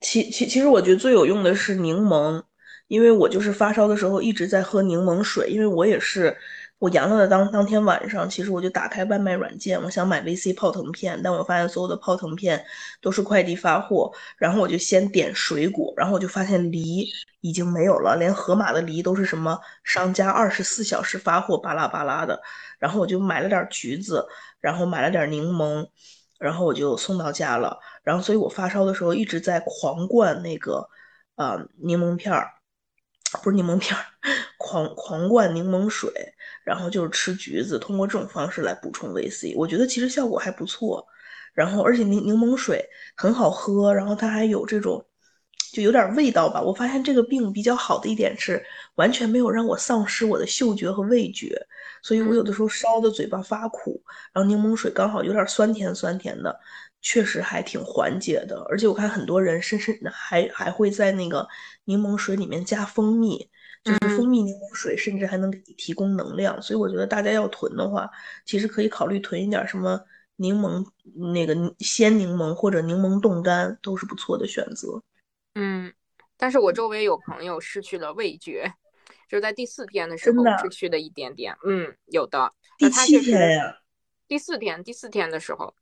[0.00, 2.42] 其其其实我觉得最有用的是柠檬，
[2.86, 6.36] 因为我就是发烧的时候一直在喝柠檬水，因为我也是
[6.78, 12.62] 我阳了的当当天晚上，其实我就打开外卖软件，我想买 VC 泡腾片，但我发现所有的泡腾片
[13.00, 17.08] 都是快递发货，然后我就先点水果，然后我就发现梨
[17.40, 22.38] 已经没有了，连盒马的梨都是什么商家二十四小时发货，巴拉巴拉的，
[22.78, 24.26] 然后我就买了点橘子，
[24.60, 25.88] 然后买了点柠檬，
[26.42, 30.88] 然后我就送到家了，然后所以我发烧的时候一直在狂灌那个
[31.36, 32.50] 呃柠檬片儿，
[33.42, 34.04] 不是柠檬片儿，
[34.58, 36.12] 狂狂灌柠檬水。
[36.64, 41.04] 然后就是吃橘子，通过这种方式来补充维 C 我觉得其实效果还不错。
[41.54, 45.04] 然后而且柠柠檬水很好喝，然后它还有这种
[45.72, 46.62] 就有点味道吧。
[46.62, 48.64] 我发现这个病比较好的一点是
[48.96, 51.60] 完全没有让我丧失我的嗅觉和味觉，
[52.02, 54.02] 所以我有的时候烧的嘴巴发苦，
[54.32, 56.60] 然后柠檬水刚好有点酸甜酸甜的，
[57.00, 58.60] 确实还挺缓解的。
[58.68, 61.48] 而且我看很多人甚至还还会在那个
[61.84, 63.48] 柠檬水里面加蜂蜜。
[63.84, 68.08] 就是蜂蜜柠檬水，甚至还能给你提供能量，所以我觉得大家要囤的话，
[68.46, 70.00] 其实可以考虑囤一点什么
[70.36, 70.86] 柠檬
[71.32, 75.02] 那个鲜柠檬或者柠檬冻干，都是不错的选择。
[75.56, 75.92] 嗯，
[76.36, 78.72] 但是我周围有朋友失去了味觉，
[79.32, 81.56] 就是在第四天的时候失去的一点点。
[81.64, 82.52] 嗯，有的。
[82.76, 83.78] 第七天呀？
[84.28, 85.74] 第四天，第四天的时候。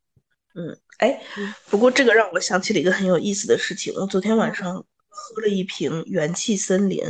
[0.55, 1.21] 嗯，哎，
[1.69, 4.77] 不过这个让我想起了一个很有意思的事情，我昨天晚上
[5.09, 7.01] 喝了一瓶元气森林。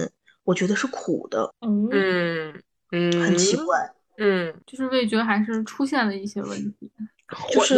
[0.45, 2.59] 我觉得是苦的，嗯
[2.91, 6.91] 嗯，很奇怪，嗯，就是味觉还是出现了一些问题，
[7.53, 7.77] 就是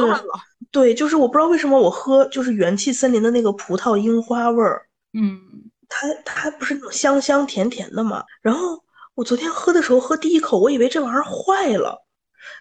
[0.71, 5.62] 对，就是我不知道为什么我喝就是元气森林的那个葡萄樱花味儿，嗯，
[5.95, 8.83] 它它不是那种香香甜甜的嘛，然后
[9.15, 12.03] 我昨天喝的时候喝第一口，我以为这玩意儿坏了，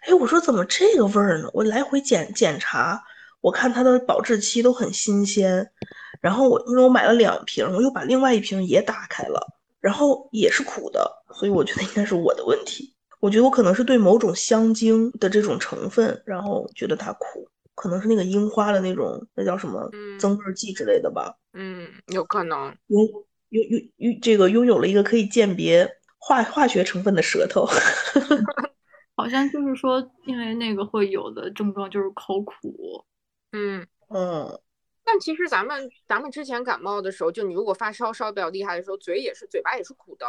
[0.06, 1.50] 哎，我说怎么这个味儿呢？
[1.54, 3.02] 我来回检检查，
[3.40, 5.72] 我看它的保质期都很新鲜，
[6.20, 9.40] 然后我因为我买了两瓶，我又把另外一瓶也打开了。
[9.80, 12.94] 然后也是苦的，所以我觉得应该是我的问题。
[13.20, 21.36] 我觉得我可能是对某种香精的这种成分，然后觉得它苦，可能是那个樱花的那种，那叫什么增味剂之类的吧。
[21.54, 22.76] 嗯，有可能。
[22.88, 23.08] 拥
[23.50, 27.66] 拥拥拥，这个拥有了一个可以鉴别化化学成分的舌头。
[29.16, 33.06] 好像就是说，因为那个会有的症状就是口苦。
[33.52, 34.60] 嗯嗯。
[35.04, 40.26] 但其实咱们咱们之前感冒的时候，就你如果发烧烧的比较厉害的时候，嘴也是嘴巴也是苦的。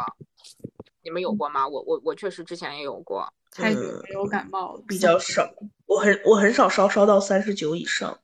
[1.03, 1.67] 你们有过吗？
[1.67, 3.25] 我我我确实之前也有过。
[3.51, 5.47] 太久没有感冒，比较少。
[5.93, 8.19] 我很我很少烧烧到三十九以上。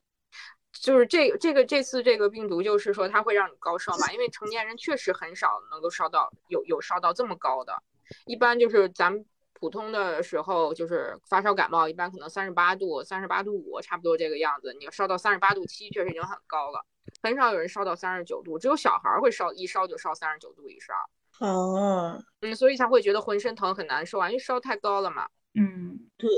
[0.72, 4.12] 就是这这个这次这个病毒，就是说它会让你高烧嘛？
[4.12, 7.82] 因为成年人确实很少能够烧到有有烧到这么高的，
[8.26, 9.24] 一般就是咱们。
[9.52, 14.74] 普通的时候就是发烧感冒，一般可能三十八度、三十八度五，差不多这个样子。
[14.78, 16.82] 你要烧到三十八度七，确实已经很高了。
[17.22, 20.96] 很少有人烧到三十九度，只有小孩会烧，一烧就烧三十九度以上。
[21.40, 25.28] 哦，嗯，所以才会觉得浑身疼很难受啊，因为烧太高了嘛。
[25.52, 26.30] 嗯，对，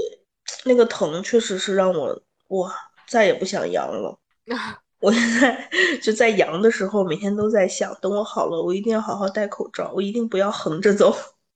[0.65, 2.73] 那个疼确实是让我哇
[3.07, 4.19] 再也不想阳了。
[5.01, 5.69] 我现在
[6.01, 11.13] 就在阳的时候，每天都在想，等我好了，我一定要好好戴口罩，我一定不要横着走。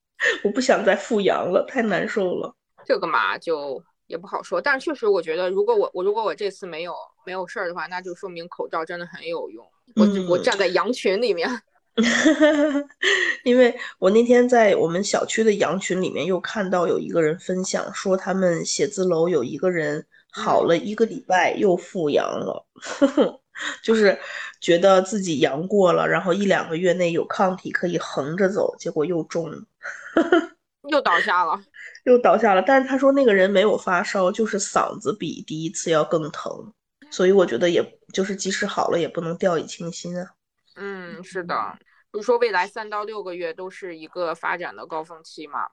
[0.43, 2.55] 我不想再复阳了，太难受了。
[2.85, 4.61] 这个嘛，就也不好说。
[4.61, 9.65] 但是确实，我觉得如果我我如果我这次没有没有事儿的话，那就说明口罩真的很有用。
[9.95, 11.49] 我我站在羊群里面，
[13.45, 22.67] 因为我那天在我们小区的羊群里面又看到有一个人分享说，他们写字楼有一个人好了一个礼拜又复阳了。
[23.83, 24.19] 就是
[24.61, 29.57] 觉得自己阳过了，然后一两个月内有抗体可以横着走，结果又中了，
[30.91, 31.59] 又倒下了，
[32.05, 32.61] 又倒下了。
[32.61, 36.71] 但是他说那个人没有发烧，就是嗓子比第一次要更疼，
[37.11, 40.36] 所以我觉得也就是即使好了也不能掉以轻心啊。
[40.77, 41.79] 嗯，是的，
[42.11, 45.67] 不是说未来三到六个月都是一个发展的高峰期嘛？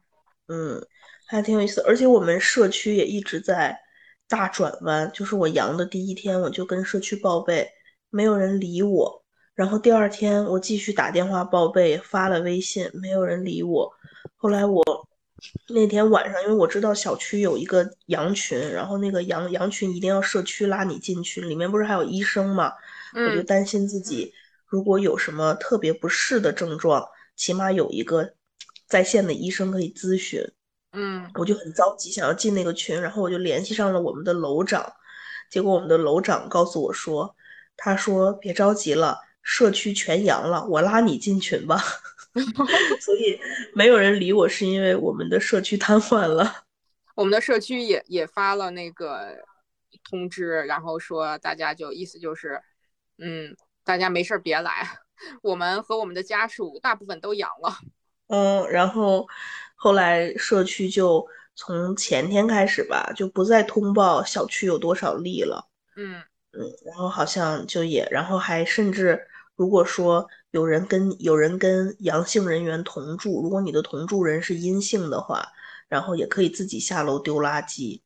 [0.48, 0.86] 嗯，
[1.28, 3.80] 还挺有意思，而且我们社区也一直在。
[4.26, 7.70] 大转弯，就是我阳的第一天，我就跟社区报备，
[8.10, 9.24] 没有人理我。
[9.54, 13.94] 然后第二天我继续打电话报备，发了微信，没有人理我。
[14.38, 14.82] 后来我
[15.68, 22.74] 那天晚上，因为我知道小区有一个羊群，然后那个羊羊群一定要社区拉你进群，里面不是还有医生嘛？
[23.13, 24.34] 我就担心自己
[24.74, 28.34] 如果有什么特别不适的症状，起码有一个
[28.88, 30.44] 在线的医生可以咨询。
[30.94, 34.92] 嗯，我就很着急，想要进那个群，然后我就联系上了我们的楼长，
[35.48, 37.36] 结果我们的楼长告诉我说，
[37.78, 41.80] 他说别着急了，社区全阳了，我拉你进群吧。
[43.00, 43.40] 所以
[43.76, 46.64] 没有人理我，是因为我们的社区瘫痪了。
[47.14, 49.38] 我们的社区也也发了那个
[50.04, 52.60] 通知，然后说大家就意思就是，
[53.20, 54.89] 嗯，大家没事别来，
[55.41, 57.78] 我们和我们的家属大部分都阳了。
[58.28, 59.28] 嗯，然后。
[59.76, 65.67] 后来社区就从前天开始吧，就不再通报小区有多少例了。
[65.98, 75.46] 嗯嗯，然后好像就也，然后还甚至如果说有人跟有人跟阳性人员同住，如果你的同住人是阴性的话，
[75.89, 78.00] 然后也可以自己下楼丢垃圾。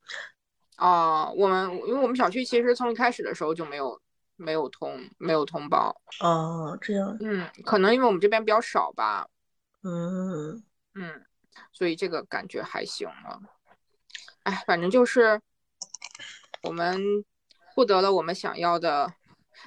[0.80, 4.02] 哦，我们因为我们小区其实从一开始的时候就没有
[4.38, 6.02] 没有通没有通报。
[6.22, 7.18] 哦，这样。
[7.20, 9.28] 嗯，可能因为我们这边比较少吧。
[9.84, 10.64] 嗯
[10.96, 11.26] 嗯，
[11.72, 13.42] 所以这个感觉还行了。
[14.44, 15.42] 哎，反正就是
[16.64, 17.26] 我们
[17.76, 19.14] 获得了我们想要的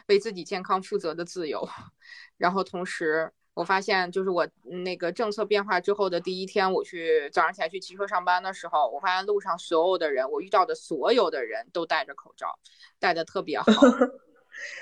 [0.09, 1.69] 为自己健康负责的自由，
[2.39, 12.59] 然后同时我发现，就是我那个政策变化之后的第一天，我去早上起来去骑车上班的时候，我发现路上所有的人，我遇到的所有的人都戴着口罩，
[12.99, 13.67] 戴的特别好。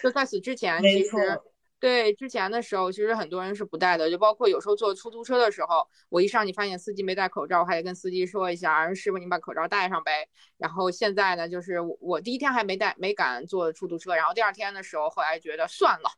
[0.02, 1.40] 就在此之前，其实。
[1.80, 10.28] 对，之前的时候，其实很多人是不戴的，就包括有时候坐出租车的时候，我一上去发现司机没戴口罩，我还得跟司机说一下，师傅你把口罩戴上呗。
[10.56, 16.10] 然后现在呢，就是我第一天还没戴，没敢坐出租车，然后第二天的时候，后来觉得算了，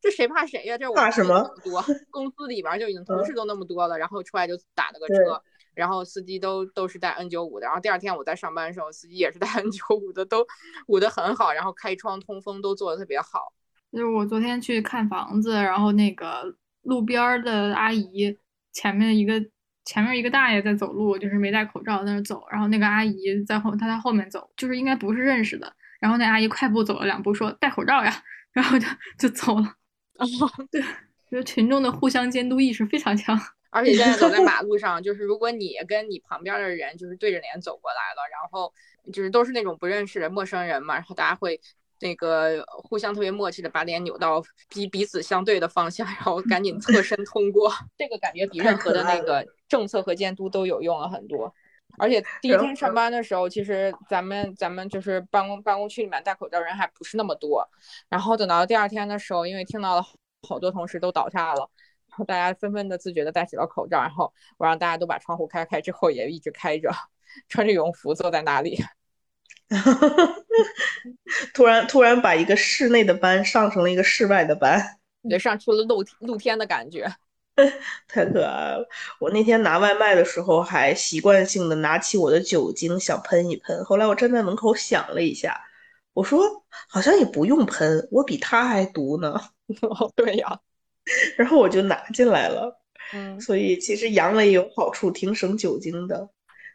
[0.00, 0.78] 这谁怕谁呀？
[0.78, 1.42] 这我怕什么？
[1.62, 5.42] 多公司里边就已经同事都那么多了，然后出来就打了个车，
[5.78, 10.44] 然后司机都都是戴 N 九五的，然后第二天我在上班的时候，司机也是戴 N 九五的，都
[10.88, 13.52] 捂得很好，然后开窗通风都做得特别好。
[13.92, 18.36] 就是我昨天去看房子，然后那个路边的阿姨
[18.72, 19.40] 前面一个
[19.84, 28.12] 前面一个大爷在走路，就是没戴口罩在那走，然后那个阿姨在后他在后面走，就是应该不是认识的，然后那阿姨快步走了两步说戴口罩呀，
[28.52, 28.86] 然后就
[29.18, 29.76] 就走了。
[30.18, 30.26] 哦，
[30.70, 30.82] 对，
[31.30, 33.38] 觉得群众的互相监督意识非常强，
[33.70, 38.72] 而且现在走在 马路上，就是如果你跟你旁边的人就是对着脸走过来了，然后
[39.12, 41.60] 就是都是那种不认识的陌生人嘛，然后大家会。
[42.00, 47.68] 那个互相特别默契的把脸扭到彼彼此相对的方向，然后赶紧侧身通过。
[47.98, 51.52] 这个感觉比任何的那个政策和监督都有用了很多。
[51.98, 57.68] 而且第一天上班的时候，其实咱们咱们就是办公办公区里面戴口罩人还不是那么多。
[58.08, 60.04] 然后等到第二天的时候，因为听到了
[60.48, 61.68] 好多同事都倒下了，然
[62.18, 64.00] 后大家纷纷的自觉的戴起了口罩。
[64.00, 66.90] 然后我让大家都把窗户开开，之后也一直开着，
[67.48, 68.84] 穿着羽绒服坐在那里。
[71.54, 77.06] 突然，突然把一个室内的班上成了一个室外的班，也上出了露露天的感觉，
[78.08, 78.88] 太可爱了。
[79.20, 85.60] 我那天拿外卖的时候，还习惯性的拿起我的酒精想喷一喷，后来我站在门口想了一下，
[86.14, 89.38] 我说好像也不用喷，我比他还毒呢。
[89.82, 90.58] 哦，对呀，
[91.36, 92.80] 然后我就拿进来了。
[93.12, 96.28] 嗯，所以其实阳了也有好处，挺省酒精的。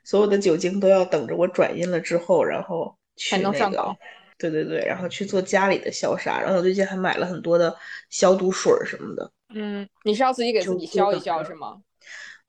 [0.03, 3.95] 所有的酒精都要等着我转阴了之后，然后去那个，
[4.37, 6.39] 对对对，然后去做家里的消杀。
[6.41, 7.75] 然后我最近还买了很多的
[8.09, 9.31] 消毒水什么的。
[9.53, 11.81] 嗯，你是要自己给自己消一消是吗？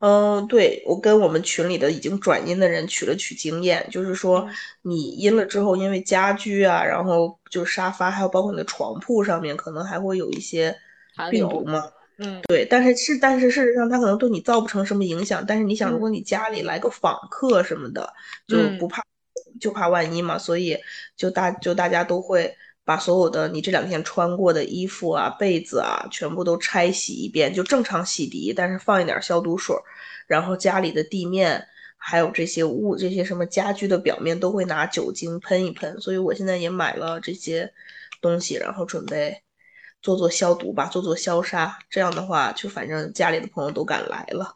[0.00, 4.46] 嗯，对，我跟我们群里的已经转阴的人取了取经验，就是说
[4.82, 10.76] 你阴了之后，因为家居啊，然后就沙发，还有包括你的床铺上面，可能还会有一些
[11.30, 11.90] 病毒嘛。
[12.18, 15.44] 嗯，对，但是是，但是事实上，它可能对你造不成什么影响。
[15.44, 18.08] 但是你想，如果你家里来个访客什么的，
[18.46, 19.02] 就不怕，
[19.60, 20.38] 就怕万一嘛。
[20.38, 20.78] 所以
[21.16, 29.74] 就大就大家都会把所有的你这两天穿过的衣服啊、被子啊，全部都拆洗一遍，就正常洗涤，但是放一点消毒水。
[30.28, 36.00] 然后家里的地面还有这些物、这些什么家居的表面都会拿酒精喷一喷。
[36.00, 37.72] 所以我现在也买了这些
[38.20, 39.43] 东西，然后准备。
[40.04, 44.54] 做做消毒吧，做做消杀，这样的话，就反正家里的朋友都敢来了。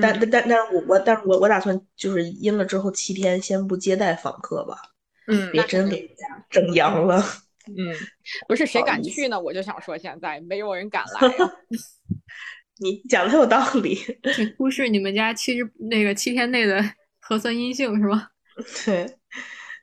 [0.00, 4.76] 但但但但是我我但是我我打算就是阴了之后七天先不接待访客吧。
[5.28, 7.22] 嗯，别真给家整阳了。
[7.68, 7.94] 嗯，
[8.48, 9.40] 不是谁敢去呢？
[9.40, 11.32] 我就想说现在没有人敢来。
[12.78, 13.96] 你讲的很有道理。
[14.58, 16.82] 忽视你们家七日那个七天内的
[17.20, 18.26] 核酸阴性是吗？
[18.84, 19.16] 对。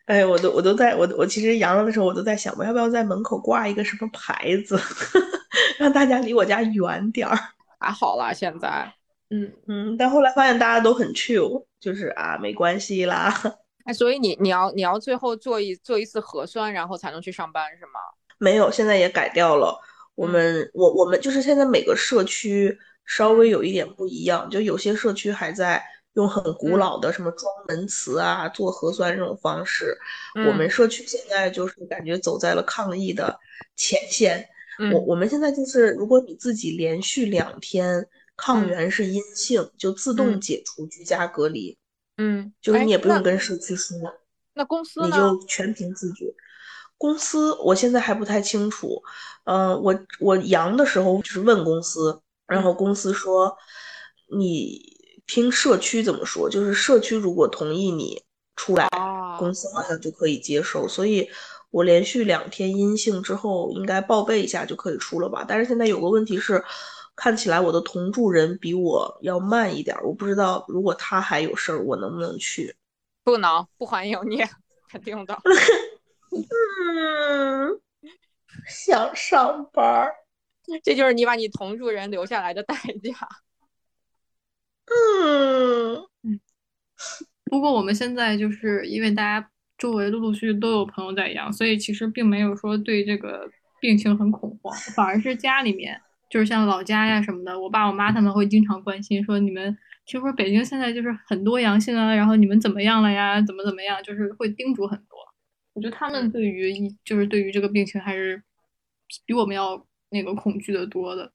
[0.09, 4.75] 哎，我都我都在我我其实阳了的时候，我都在想，我要不要在门口挂一个什么牌子，
[5.77, 7.37] 让大家离我家远点儿。
[7.79, 8.91] 还好啦，现在，
[9.29, 13.31] 嗯嗯，但后来发现大家都很 chill，就是啊，没关系啦。
[13.85, 17.99] 哎，所以你你要你要最后做一做一次核酸，然后才能去上班是吗？
[18.39, 19.79] 没有，现在也改掉了。
[20.15, 25.83] 我们我我们就是现在每个社区稍微有一点不一样，就有些社区还在。
[26.19, 29.97] 用很古老的什么装门磁啊，做核酸这种方式，
[30.47, 33.39] 我们社区现在就是感觉走在了抗疫的
[33.77, 34.47] 前线。
[34.93, 38.05] 我我们现在就是，如果你自己连续两天
[38.35, 41.77] 抗原是阴性，就自动解除居家隔离。
[42.17, 43.97] 嗯，就是你也不用跟社区说。
[44.53, 46.25] 那公司你就全凭自觉。
[46.97, 49.01] 公司我现在还不太清楚。
[49.45, 53.57] 嗯，我我阳的时候就是问公司，然后公司说
[54.37, 54.98] 你。
[55.29, 58.19] 听社区怎么说，就是社区如果同意你
[58.55, 60.87] 出来，哦公司好像就可以接受。
[60.87, 61.29] 所以
[61.69, 65.45] 我连续两天阴性之后，应该报备一下就可以出了吧？
[65.47, 66.63] 但是现在有个问题是，
[67.15, 72.75] 看起来我的同住人比我要慢一点，我不知道如果他还有事儿，我能不能去？
[73.23, 74.43] 不能，不欢迎你，
[74.89, 75.39] 肯定的。
[76.31, 77.79] 嗯，
[78.67, 80.15] 想上班儿。
[80.83, 83.15] 这就是你把你同住人留下来的代价。
[84.89, 86.39] 嗯，
[87.45, 103.41] 不过我们现在就是因为大家周围陆陆续续都有朋友在阳，所以其实并没有说对这个病情很恐慌，反而是家里面，就是像老家呀什么的，我爸我妈他们会经常关心说你们听说北京现在就是很多阳性啊，然后你们怎么样了呀？
[103.41, 104.01] 怎么怎么样？
[104.03, 105.17] 就是会叮嘱很多。
[105.73, 108.41] 我觉得他们对于一就是对于这个病情还是
[109.25, 111.31] 比我们要那个恐惧的多的。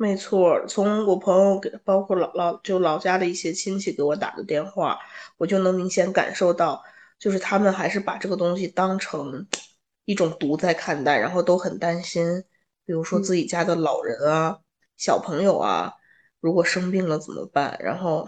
[0.00, 4.98] 没错，从我朋友给，包括老老就老家的一些亲戚给我打的电话，
[5.36, 6.82] 我就能明显感受到，
[7.18, 9.46] 就是他们还是把这个东西当成
[10.06, 12.42] 一种毒在看待，然后都很担心，
[12.86, 14.58] 比如说自己家的老人啊、
[14.96, 15.92] 小朋友啊，
[16.40, 17.76] 如果生病了怎么办？
[17.78, 18.26] 然后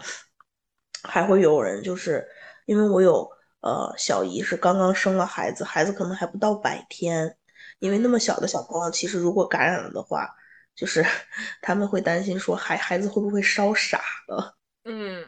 [1.01, 2.23] 还会有人就是
[2.67, 3.27] 因为我有
[3.61, 7.35] 呃小姨是刚刚生了孩子，孩子可能还不到百天，
[7.79, 10.35] 因为那么小的小朋友，其实如果感染了的话。
[10.75, 11.03] 就是
[11.61, 15.25] 他们会担心说孩孩子会不会烧傻了，嗯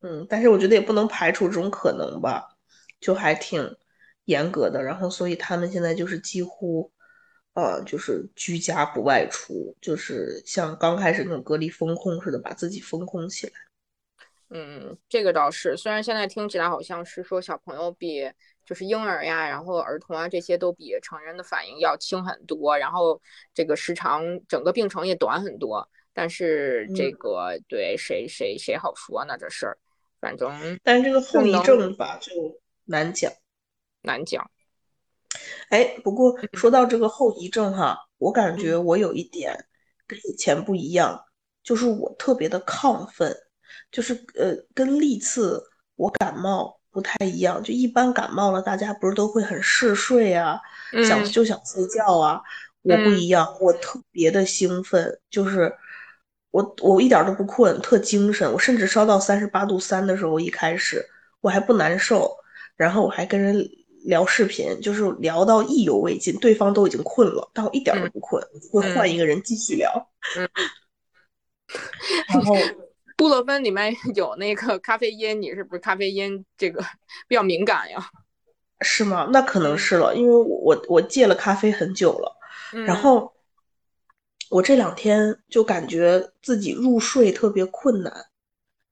[0.00, 2.56] 嗯，但是我觉得也不能排除这种可能吧，
[3.00, 3.76] 就还挺
[4.24, 4.82] 严格的。
[4.82, 6.90] 然后所以他们现在就是几乎，
[7.54, 13.52] 呃，就是居家不外出，就是像刚开始那种隔离风控似的，把自己封控起来。
[14.50, 18.30] 嗯，这个倒是，虽然现在听起来好像是说小朋友比。
[18.70, 23.20] 就是婴儿呀，然后儿童啊，这些都比成人的反应要轻很多，然后
[23.52, 25.88] 这个时长整个病程也短很多。
[26.12, 29.36] 但是这个对谁谁谁好说呢？
[29.36, 29.76] 这事儿，
[30.20, 32.32] 反正但是这个后遗症吧就
[32.84, 33.32] 难讲，
[34.02, 34.48] 难讲。
[35.70, 39.66] 哎，不过说到这个后遗症哈，我感觉我有一点
[40.06, 41.24] 跟以前不一样，
[41.64, 43.36] 就是我特别的亢奋，
[43.90, 45.60] 就是呃，跟历次
[45.96, 46.79] 我感冒。
[46.92, 50.60] 不太一样，就一般感冒了，大家不是都会很嗜睡啊，
[51.06, 52.40] 想就想睡觉啊。
[52.82, 55.72] 我不一样，我特别的兴奋，就是
[56.50, 58.50] 我我一点都不困，特精神。
[58.52, 61.04] 我甚至烧到三十八度三的时候，一开始
[61.42, 62.34] 我还不难受，
[62.76, 63.68] 然后我还跟人
[64.04, 70.08] 聊视频，就是聊到意犹未尽，对方都已经困了，但我一点都不困，会换一个人继续聊。
[72.28, 72.56] 然后。
[73.20, 76.82] 布洛芬里面 有那个咖啡因，你是不是咖啡因这个
[77.28, 78.10] 比较敏感呀？
[78.80, 79.28] 是吗？
[79.30, 82.34] 那可能是了，因为我我戒了咖啡很久了，
[82.86, 83.30] 然后
[84.48, 88.10] 我这两天就感觉自己入睡特别困难，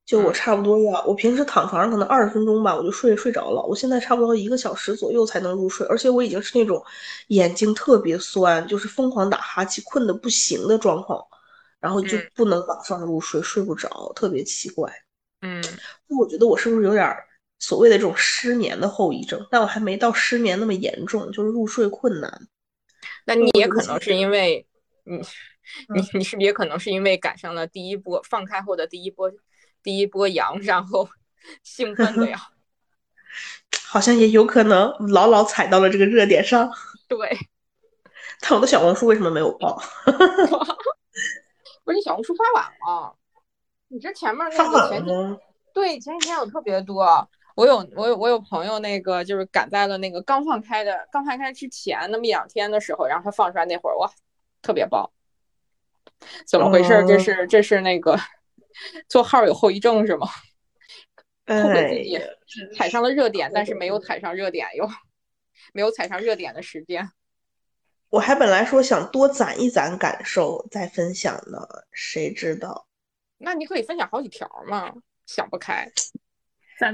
[0.05, 6.85] 就我差不多要我平时躺床上可能二十分钟吧，我就睡睡着了，我现在差不多一个小时左右才能入睡，而且我已经是那种
[7.29, 11.24] 眼睛特别酸，就是疯狂打哈欠、困得不行的状况。
[11.81, 14.93] 然后就不能马上入睡，睡不着，特别奇怪。
[15.41, 15.62] 嗯，
[16.09, 17.16] 我觉得我是不是有点
[17.59, 19.47] 所谓的这种失眠的后遗症？
[19.51, 22.49] 但我还没到失眠那么严重，就是入睡困难。
[23.24, 24.66] 那你也可能是因为
[25.05, 25.16] 你，
[25.95, 29.31] 你你是不是也可能是因为赶上了第一波放开后的第一波
[29.83, 31.09] 第一波阳，然后
[31.62, 32.41] 兴奋的呀？
[33.87, 36.70] 好像也有可能，牢牢踩到了这个热点上。
[37.07, 37.39] 对，
[38.41, 39.81] 但我的小红书为什么没有爆？
[41.89, 43.16] 不是你小红书发晚了，
[43.89, 45.11] 你这前面那个前几
[45.72, 47.26] 对前几天有特别多，
[47.57, 54.07] 我有我有我有朋友那个就是赶在了那个刚放开的刚放开之前那么一两天的时候，然后他放出来那会儿哇
[54.61, 55.11] 特别爆，
[56.47, 57.03] 怎么回事？
[57.09, 58.14] 这是这是那个
[59.09, 60.26] 做号有后遗症是吗？
[61.49, 62.20] 后悔自己
[62.76, 64.86] 踩上了热点， 但是没有踩上热点又，
[65.72, 67.11] 没有踩上热点的时间。
[68.11, 71.59] 我还本来说想多攒一攒感受再分享呢，
[71.92, 72.86] 谁知道？
[73.36, 74.90] 那你可以分享好几条嘛，
[75.26, 75.86] 想不开，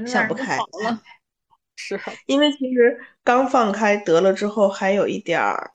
[0.05, 1.01] 想不开了。
[1.77, 5.71] 是，因为其实刚放开得了之后，还有一点儿，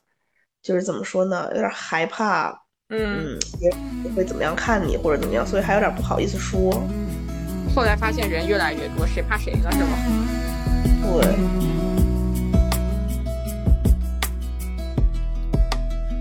[0.62, 2.50] 就是怎么说呢，有点害怕，
[2.88, 6.70] 嗯，别人会怎么样看你或者怎么样，所以还有点不好意思说。
[7.74, 9.70] 后来发现人越来越多，谁怕谁呢？
[9.72, 9.96] 是吗？
[11.02, 11.79] 对。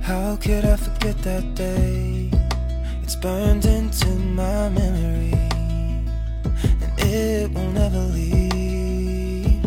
[0.10, 2.32] How could I forget that day?
[3.04, 5.34] It's burned into my memory,
[6.82, 9.64] and it will never leave.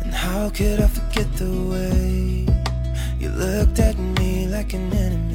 [0.00, 2.46] And how could I forget the way
[3.20, 5.33] you looked at me like an enemy?